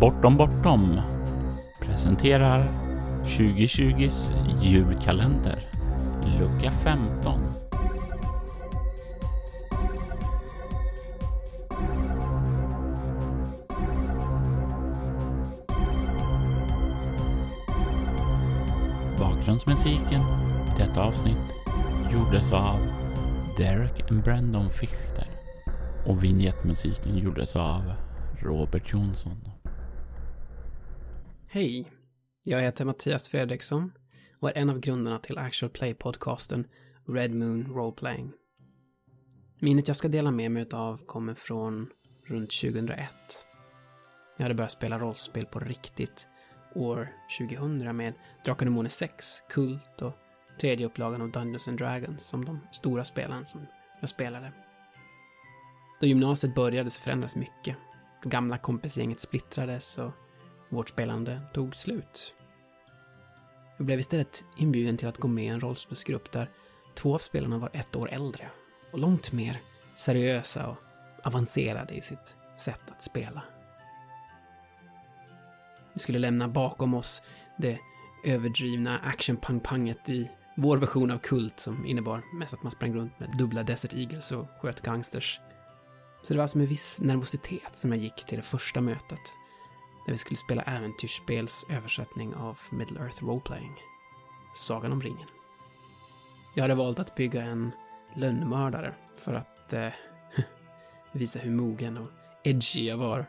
Bortom 0.00 0.36
Bortom 0.36 1.00
presenterar 1.80 2.72
2020s 3.24 4.32
julkalender, 4.60 5.58
lucka 6.38 6.70
15. 6.70 7.40
Bakgrundsmusiken 19.18 20.20
i 20.20 20.78
detta 20.78 21.02
avsnitt 21.02 21.36
gjordes 22.12 22.52
av 22.52 22.78
Derek 23.58 24.10
and 24.10 24.22
Brandon 24.22 24.70
Fichter 24.70 25.26
och 26.06 26.24
vignettmusiken 26.24 27.18
gjordes 27.18 27.56
av 27.56 27.92
Robert 28.42 28.92
Jonsson. 28.92 29.49
Hej! 31.52 31.86
Jag 32.44 32.60
heter 32.60 32.84
Mattias 32.84 33.28
Fredriksson 33.28 33.92
och 34.40 34.48
är 34.48 34.58
en 34.58 34.70
av 34.70 34.80
grundarna 34.80 35.18
till 35.18 35.38
Actual 35.38 35.70
Play-podcasten 35.70 36.64
Red 37.08 37.34
Moon 37.34 37.66
Roleplaying. 37.74 38.32
Minnet 39.60 39.88
jag 39.88 39.96
ska 39.96 40.08
dela 40.08 40.30
med 40.30 40.50
mig 40.50 40.66
av 40.72 41.06
kommer 41.06 41.34
från 41.34 41.88
runt 42.26 42.50
2001. 42.50 43.08
Jag 44.36 44.44
hade 44.44 44.54
börjat 44.54 44.70
spela 44.70 44.98
rollspel 44.98 45.46
på 45.46 45.58
riktigt 45.60 46.28
år 46.74 47.08
2000 47.38 47.96
med 47.96 48.14
Drakar 48.44 48.66
och 48.66 48.70
Demoner 48.70 48.90
6, 48.90 49.40
Kult 49.48 50.02
och 50.02 50.12
tredje 50.60 50.86
upplagan 50.86 51.22
av 51.22 51.30
Dungeons 51.30 51.68
and 51.68 51.78
Dragons 51.78 52.28
som 52.28 52.44
de 52.44 52.60
stora 52.72 53.04
spelen 53.04 53.46
som 53.46 53.60
jag 54.00 54.10
spelade. 54.10 54.52
Då 56.00 56.06
gymnasiet 56.06 56.54
började 56.54 56.90
så 56.90 57.02
förändrades 57.02 57.36
mycket. 57.36 57.76
Gamla 58.24 58.58
kompisgänget 58.58 59.20
splittrades 59.20 59.98
och 59.98 60.12
vårt 60.70 60.88
spelande 60.88 61.40
tog 61.52 61.76
slut. 61.76 62.34
Jag 63.76 63.86
blev 63.86 63.98
istället 63.98 64.46
inbjuden 64.56 64.96
till 64.96 65.08
att 65.08 65.18
gå 65.18 65.28
med 65.28 65.44
i 65.44 65.48
en 65.48 65.60
rollspelsgrupp 65.60 66.32
där 66.32 66.50
två 66.94 67.14
av 67.14 67.18
spelarna 67.18 67.58
var 67.58 67.70
ett 67.72 67.96
år 67.96 68.10
äldre 68.10 68.50
och 68.92 68.98
långt 68.98 69.32
mer 69.32 69.60
seriösa 69.94 70.68
och 70.68 70.76
avancerade 71.24 71.94
i 71.94 72.00
sitt 72.00 72.36
sätt 72.56 72.90
att 72.90 73.02
spela. 73.02 73.42
Vi 75.94 76.00
skulle 76.00 76.18
lämna 76.18 76.48
bakom 76.48 76.94
oss 76.94 77.22
det 77.58 77.78
överdrivna 78.24 78.98
action-pang-panget 78.98 80.08
i 80.08 80.30
vår 80.56 80.76
version 80.76 81.10
av 81.10 81.18
Kult 81.18 81.60
som 81.60 81.86
innebar 81.86 82.22
mest 82.34 82.54
att 82.54 82.62
man 82.62 82.72
sprang 82.72 82.94
runt 82.94 83.20
med 83.20 83.36
dubbla 83.38 83.62
Desert 83.62 83.94
Eagles 83.94 84.32
och 84.32 84.46
sköt 84.60 84.80
gangsters. 84.80 85.40
Så 86.22 86.34
det 86.34 86.38
var 86.38 86.42
alltså 86.42 86.58
med 86.58 86.68
viss 86.68 87.00
nervositet 87.00 87.76
som 87.76 87.92
jag 87.92 88.00
gick 88.00 88.24
till 88.26 88.36
det 88.36 88.42
första 88.42 88.80
mötet 88.80 89.20
där 90.04 90.12
vi 90.12 90.18
skulle 90.18 90.36
spela 90.36 90.62
äventyrsspels 90.62 91.66
översättning 91.70 92.34
av 92.34 92.58
Middle 92.70 93.00
Earth 93.00 93.24
Roleplaying, 93.24 93.74
Sagan 94.54 94.92
om 94.92 95.02
ringen. 95.02 95.28
Jag 96.54 96.64
hade 96.64 96.74
valt 96.74 96.98
att 96.98 97.14
bygga 97.14 97.42
en 97.42 97.70
lönnmördare 98.16 98.94
för 99.18 99.34
att 99.34 99.72
eh, 99.72 99.88
visa 101.12 101.38
hur 101.38 101.50
mogen 101.50 101.98
och 101.98 102.10
edgy 102.44 102.88
jag 102.88 102.96
var. 102.96 103.26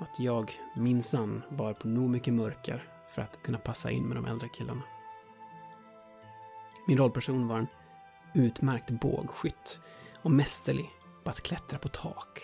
Att 0.00 0.20
jag 0.20 0.52
minsann 0.76 1.42
bar 1.50 1.72
på 1.72 1.88
nog 1.88 2.10
mycket 2.10 2.34
mörker 2.34 2.88
för 3.08 3.22
att 3.22 3.42
kunna 3.42 3.58
passa 3.58 3.90
in 3.90 4.04
med 4.04 4.16
de 4.16 4.26
äldre 4.26 4.48
killarna. 4.48 4.82
Min 6.86 6.98
rollperson 6.98 7.48
var 7.48 7.58
en 7.58 7.66
utmärkt 8.34 8.90
bågskytt 8.90 9.80
och 10.22 10.30
mästerlig 10.30 10.90
på 11.24 11.30
att 11.30 11.42
klättra 11.42 11.78
på 11.78 11.88
tak. 11.88 12.40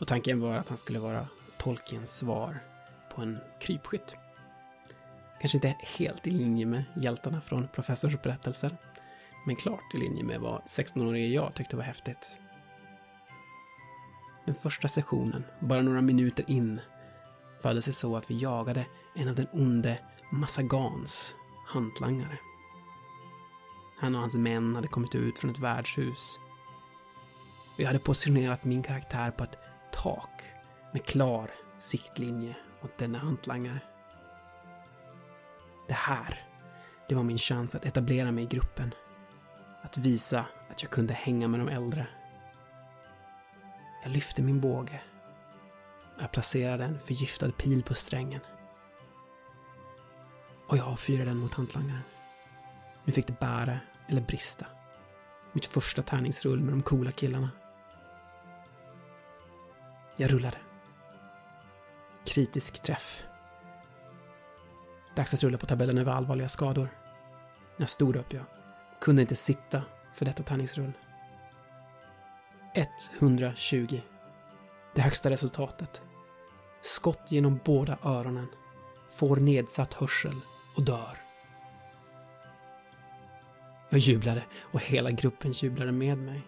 Och 0.00 0.06
tanken 0.06 0.40
var 0.40 0.56
att 0.56 0.68
han 0.68 0.76
skulle 0.76 0.98
vara 0.98 1.28
Tolkiens 1.64 2.16
svar 2.16 2.62
på 3.14 3.22
en 3.22 3.38
krypskytt. 3.60 4.16
Kanske 5.40 5.58
inte 5.58 5.76
helt 5.98 6.26
i 6.26 6.30
linje 6.30 6.66
med 6.66 6.84
hjältarna 6.96 7.40
från 7.40 7.68
professors 7.68 8.22
berättelser, 8.22 8.76
men 9.46 9.56
klart 9.56 9.94
i 9.94 9.98
linje 9.98 10.24
med 10.24 10.40
vad 10.40 10.62
16-årige 10.62 11.26
jag 11.26 11.54
tyckte 11.54 11.76
var 11.76 11.84
häftigt. 11.84 12.38
Den 14.46 14.54
första 14.54 14.88
sessionen, 14.88 15.44
bara 15.60 15.82
några 15.82 16.00
minuter 16.00 16.50
in, 16.50 16.80
födde 17.62 17.82
sig 17.82 17.92
så 17.92 18.16
att 18.16 18.30
vi 18.30 18.38
jagade 18.38 18.86
en 19.14 19.28
av 19.28 19.34
den 19.34 19.48
onde 19.52 19.98
Massagans 20.32 21.36
hantlangare. 21.66 22.38
Han 24.00 24.14
och 24.14 24.20
hans 24.20 24.36
män 24.36 24.74
hade 24.74 24.88
kommit 24.88 25.14
ut 25.14 25.38
från 25.38 25.50
ett 25.50 25.58
värdshus. 25.58 26.38
Vi 27.78 27.84
hade 27.84 27.98
positionerat 27.98 28.64
min 28.64 28.82
karaktär 28.82 29.30
på 29.30 29.44
ett 29.44 29.58
tak 29.92 30.53
med 30.94 31.04
klar 31.04 31.50
siktlinje 31.78 32.56
åt 32.82 32.98
denna 32.98 33.18
hantlangare. 33.18 33.80
Det 35.88 35.94
här, 35.94 36.46
det 37.08 37.14
var 37.14 37.22
min 37.22 37.38
chans 37.38 37.74
att 37.74 37.84
etablera 37.84 38.32
mig 38.32 38.44
i 38.44 38.46
gruppen. 38.46 38.94
Att 39.82 39.98
visa 39.98 40.46
att 40.70 40.82
jag 40.82 40.90
kunde 40.90 41.14
hänga 41.14 41.48
med 41.48 41.60
de 41.60 41.68
äldre. 41.68 42.06
Jag 44.02 44.12
lyfte 44.12 44.42
min 44.42 44.60
båge. 44.60 45.00
Jag 46.20 46.32
placerade 46.32 46.84
en 46.84 47.00
förgiftad 47.00 47.50
pil 47.50 47.82
på 47.82 47.94
strängen. 47.94 48.40
Och 50.68 50.76
jag 50.76 50.88
avfyrade 50.88 51.30
den 51.30 51.38
mot 51.38 51.54
hantlangaren. 51.54 52.02
Nu 53.04 53.12
fick 53.12 53.26
det 53.26 53.40
bära 53.40 53.78
eller 54.08 54.22
brista. 54.22 54.66
Mitt 55.52 55.66
första 55.66 56.02
tärningsrull 56.02 56.60
med 56.60 56.72
de 56.74 56.82
coola 56.82 57.12
killarna. 57.12 57.50
Jag 60.16 60.32
rullade. 60.32 60.58
Kritisk 62.34 62.82
träff. 62.82 63.24
Dags 65.16 65.34
att 65.34 65.42
rulla 65.42 65.58
på 65.58 65.66
tabellen 65.66 65.98
över 65.98 66.12
allvarliga 66.12 66.48
skador. 66.48 66.88
Jag 67.76 67.88
stod 67.88 68.16
upp, 68.16 68.32
jag 68.32 68.44
kunde 69.00 69.22
inte 69.22 69.34
sitta 69.34 69.82
för 70.14 70.24
detta 70.24 70.42
tärningsrull. 70.42 70.92
120. 73.20 74.00
Det 74.94 75.02
högsta 75.02 75.30
resultatet. 75.30 76.02
Skott 76.82 77.22
genom 77.28 77.60
båda 77.64 77.98
öronen. 78.04 78.46
Får 79.10 79.36
nedsatt 79.36 79.94
hörsel 79.94 80.40
och 80.76 80.84
dör. 80.84 81.18
Jag 83.88 83.98
jublade 83.98 84.42
och 84.60 84.80
hela 84.80 85.10
gruppen 85.10 85.52
jublade 85.52 85.92
med 85.92 86.18
mig. 86.18 86.42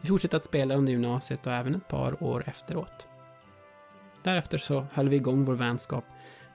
Vi 0.00 0.08
fortsatte 0.08 0.36
att 0.36 0.44
spela 0.44 0.74
under 0.74 0.92
gymnasiet 0.92 1.46
och 1.46 1.52
även 1.52 1.74
ett 1.74 1.88
par 1.88 2.22
år 2.22 2.44
efteråt. 2.46 3.09
Därefter 4.22 4.58
så 4.58 4.86
höll 4.92 5.08
vi 5.08 5.16
igång 5.16 5.44
vår 5.44 5.54
vänskap 5.54 6.04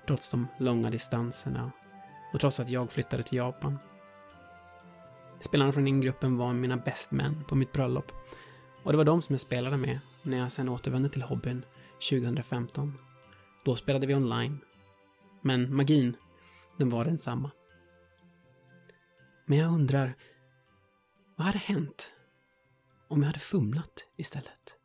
trots 0.07 0.31
de 0.31 0.47
långa 0.57 0.89
distanserna 0.89 1.71
och 2.33 2.39
trots 2.39 2.59
att 2.59 2.69
jag 2.69 2.91
flyttade 2.91 3.23
till 3.23 3.37
Japan. 3.37 3.79
Spelarna 5.39 5.71
från 5.71 5.85
den 5.85 6.01
gruppen 6.01 6.37
var 6.37 6.53
mina 6.53 6.77
bästmän 6.77 7.43
på 7.47 7.55
mitt 7.55 7.71
bröllop 7.71 8.11
och 8.83 8.91
det 8.91 8.97
var 8.97 9.05
de 9.05 9.21
som 9.21 9.33
jag 9.33 9.41
spelade 9.41 9.77
med 9.77 9.99
när 10.23 10.37
jag 10.37 10.51
sen 10.51 10.69
återvände 10.69 11.09
till 11.09 11.21
hobbyn 11.21 11.65
2015. 12.09 12.93
Då 13.63 13.75
spelade 13.75 14.07
vi 14.07 14.15
online. 14.15 14.59
Men 15.41 15.75
magin, 15.75 16.17
den 16.77 16.89
var 16.89 17.05
densamma. 17.05 17.51
Men 19.45 19.57
jag 19.57 19.73
undrar, 19.73 20.15
vad 21.35 21.45
hade 21.45 21.57
hänt 21.57 22.11
om 23.07 23.21
jag 23.21 23.27
hade 23.27 23.39
fumlat 23.39 24.07
istället? 24.17 24.79